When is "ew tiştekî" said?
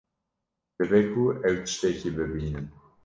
1.47-2.09